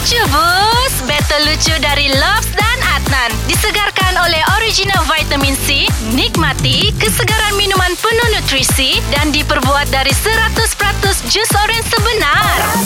Lucu 0.00 0.16
bus 0.32 1.04
Battle 1.04 1.44
lucu 1.44 1.76
dari 1.76 2.08
Lobs 2.08 2.48
dan 2.56 2.78
Adnan. 2.96 3.36
Disegarkan 3.44 4.16
oleh 4.24 4.40
original 4.56 5.04
vitamin 5.04 5.52
C 5.68 5.92
Nikmati 6.16 6.88
kesegaran 6.96 7.52
minuman 7.60 7.92
penuh 8.00 8.28
nutrisi 8.32 8.96
Dan 9.12 9.28
diperbuat 9.28 9.92
dari 9.92 10.08
100% 10.08 11.28
jus 11.28 11.52
oren 11.52 11.84
sebenar 11.84 12.79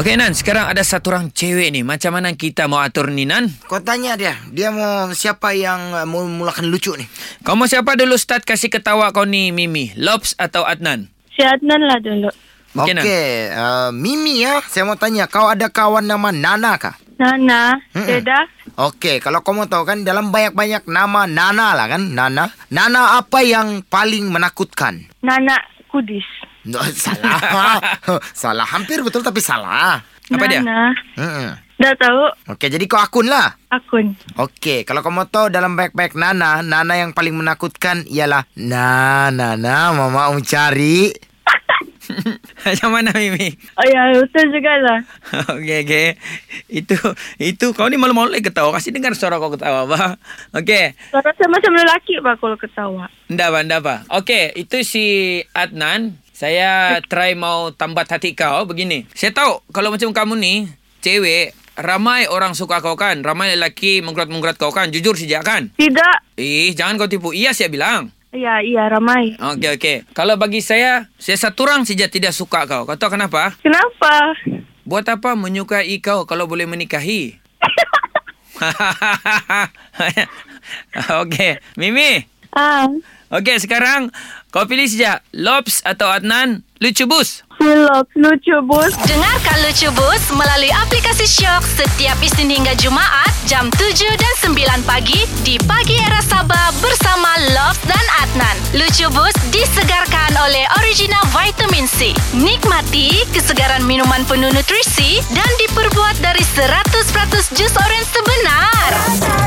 Okey 0.00 0.16
Nan, 0.16 0.32
sekarang 0.32 0.64
ada 0.64 0.80
satu 0.80 1.12
orang 1.12 1.28
cewek 1.28 1.76
ni. 1.76 1.84
Macam 1.84 2.16
mana 2.16 2.32
kita 2.32 2.64
mau 2.64 2.80
atur 2.80 3.12
ni 3.12 3.28
Nan? 3.28 3.52
Kau 3.68 3.84
tanya 3.84 4.16
dia, 4.16 4.32
dia 4.48 4.72
mau 4.72 5.12
siapa 5.12 5.52
yang 5.52 5.92
uh, 5.92 6.08
mau 6.08 6.24
mulakan 6.24 6.72
lucu 6.72 6.96
ni? 6.96 7.04
Kau 7.44 7.52
mau 7.52 7.68
siapa 7.68 8.00
dulu 8.00 8.16
start 8.16 8.48
kasih 8.48 8.72
ketawa 8.72 9.12
kau 9.12 9.28
ni 9.28 9.52
Mimi? 9.52 9.92
Lobs 10.00 10.32
atau 10.40 10.64
Adnan? 10.64 11.12
Si 11.36 11.44
Adnan 11.44 11.84
lah 11.84 12.00
dulu. 12.00 12.32
Okey. 12.80 12.96
Okey, 12.96 13.52
uh, 13.52 13.92
Mimi 13.92 14.40
ya, 14.40 14.64
saya 14.72 14.88
mau 14.88 14.96
tanya, 14.96 15.28
kau 15.28 15.52
ada 15.52 15.68
kawan 15.68 16.08
nama 16.08 16.32
Nana 16.32 16.80
kah? 16.80 16.96
Nana, 17.20 17.76
Mm-mm. 17.92 18.08
Seda, 18.08 18.48
Okey, 18.80 19.20
kalau 19.20 19.44
kau 19.44 19.52
mau 19.52 19.68
tahu 19.68 19.84
kan 19.84 20.00
dalam 20.00 20.32
banyak-banyak 20.32 20.88
nama 20.88 21.28
Nana 21.28 21.76
lah 21.76 21.92
kan, 21.92 22.16
Nana. 22.16 22.48
Nana 22.72 23.20
apa 23.20 23.44
yang 23.44 23.84
paling 23.84 24.32
menakutkan? 24.32 25.12
Nana 25.20 25.60
Kudis. 25.92 26.24
No, 26.62 26.76
salah. 26.94 27.80
salah, 28.30 28.66
hampir 28.66 29.00
betul 29.00 29.20
tapi 29.20 29.40
salah. 29.40 30.04
Apa 30.30 30.44
dia? 30.46 30.60
Nana. 30.62 30.94
Mm-mm. 31.16 31.48
Dah 31.74 31.96
tahu 31.96 32.22
Okey, 32.52 32.68
jadi 32.68 32.84
kau 32.84 33.00
akun 33.00 33.26
lah. 33.26 33.56
akun. 33.66 34.12
Okey, 34.36 34.84
kalau 34.84 35.00
kau 35.00 35.08
mau 35.08 35.24
tahu 35.24 35.48
dalam 35.48 35.74
baik-baik 35.74 36.12
Nana, 36.12 36.60
Nana 36.60 36.94
yang 36.94 37.10
paling 37.10 37.32
menakutkan 37.32 38.04
ialah 38.06 38.44
Nana, 38.54 39.56
Nana, 39.56 39.90
mama 39.90 40.28
mau 40.28 40.38
cari. 40.40 41.08
Macam 42.66 42.90
mana 42.90 43.14
Mimi? 43.14 43.54
Oh 43.74 43.86
ya, 43.86 44.12
betul 44.12 44.50
jugalah. 44.50 44.98
Okey, 45.56 45.78
okey. 45.82 46.08
Itu, 46.68 46.94
itu 47.38 47.66
kau 47.72 47.86
ni 47.86 47.96
malu-malu 47.96 48.34
lagi 48.34 48.44
ketawa. 48.44 48.74
Kasih 48.74 48.90
dengar 48.90 49.14
suara 49.14 49.38
kau 49.38 49.48
ketawa, 49.48 49.86
bah. 49.86 50.18
Okey. 50.52 50.94
Kau 51.10 51.22
rasa 51.22 51.44
macam 51.46 51.72
lelaki 51.72 52.18
pak 52.18 52.34
kalau 52.36 52.58
ketawa. 52.58 53.06
Ndak 53.26 53.46
apa, 53.48 53.58
ndak 53.62 53.78
apa. 53.80 53.94
Okey, 54.20 54.58
itu 54.58 54.76
si 54.82 55.04
Adnan. 55.54 56.18
Saya 56.40 57.04
try 57.04 57.36
mau 57.36 57.68
tambat 57.68 58.08
hati 58.08 58.32
kau 58.32 58.64
begini. 58.64 59.04
Saya 59.12 59.36
tahu 59.36 59.60
kalau 59.76 59.92
macam 59.92 60.08
kamu 60.08 60.40
ni, 60.40 60.54
cewek, 61.04 61.52
ramai 61.76 62.32
orang 62.32 62.56
suka 62.56 62.80
kau 62.80 62.96
kan. 62.96 63.20
Ramai 63.20 63.60
lelaki 63.60 64.00
menggurat-menggurat 64.00 64.56
kau 64.56 64.72
kan. 64.72 64.88
Jujur 64.88 65.20
saja 65.20 65.44
kan? 65.44 65.68
Tidak. 65.76 66.40
Eh, 66.40 66.72
jangan 66.72 66.96
kau 66.96 67.12
tipu. 67.12 67.36
Iya 67.36 67.52
saya 67.52 67.68
bilang. 67.68 68.08
Ya, 68.32 68.56
iya 68.64 68.88
ramai. 68.88 69.36
Okey, 69.36 69.76
okey. 69.76 69.96
Kalau 70.16 70.40
bagi 70.40 70.64
saya, 70.64 71.12
saya 71.20 71.36
satu 71.36 71.68
orang 71.68 71.84
saja 71.84 72.08
tidak 72.08 72.32
suka 72.32 72.64
kau. 72.64 72.88
Kau 72.88 72.96
tahu 72.96 73.20
kenapa? 73.20 73.60
Kenapa? 73.60 74.32
Buat 74.88 75.12
apa 75.12 75.36
menyukai 75.36 75.92
kau 76.00 76.24
kalau 76.24 76.48
boleh 76.48 76.64
menikahi? 76.64 77.36
okey. 81.20 81.60
Mimi. 81.76 82.39
Ah, 82.54 82.90
Okey, 83.30 83.62
sekarang 83.62 84.10
kau 84.50 84.66
pilih 84.66 84.90
saja. 84.90 85.22
Lobs 85.30 85.78
atau 85.86 86.10
Adnan? 86.10 86.66
Lucu 86.82 87.06
bus. 87.06 87.46
Silop, 87.60 88.08
lucu 88.16 88.56
bos. 88.64 88.96
Dengarkan 89.04 89.58
Lucu 89.68 89.92
Bus 89.92 90.32
melalui 90.32 90.72
aplikasi 90.72 91.28
Shock 91.28 91.60
setiap 91.68 92.16
Isnin 92.24 92.48
hingga 92.48 92.72
Jumaat 92.80 93.28
jam 93.44 93.68
7 93.76 94.16
dan 94.16 94.34
9 94.40 94.88
pagi 94.88 95.28
di 95.44 95.60
Pagi 95.68 96.00
Era 96.00 96.24
Sabah 96.24 96.72
bersama 96.80 97.28
Love 97.52 97.76
dan 97.84 98.00
Adnan. 98.24 98.56
Lucu 98.80 99.12
Bus 99.12 99.36
disegarkan 99.52 100.32
oleh 100.40 100.64
original 100.80 101.20
vitamin 101.36 101.84
C. 101.84 102.16
Nikmati 102.32 103.28
kesegaran 103.28 103.84
minuman 103.84 104.24
penuh 104.24 104.48
nutrisi 104.48 105.20
dan 105.36 105.50
diperbuat 105.60 106.16
dari 106.24 106.40
100% 106.40 106.64
jus 107.60 107.76
oren 107.76 108.04
sebenar. 108.08 108.90
Rasa 109.04 109.39